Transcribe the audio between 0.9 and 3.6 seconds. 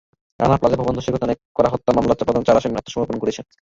ধসের ঘটনায় করা হত্যা মামলায় চার আসামি আত্মসমর্পণ করেছেন।